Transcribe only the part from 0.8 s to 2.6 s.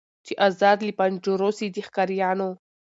له پنجرو سي د ښکاریانو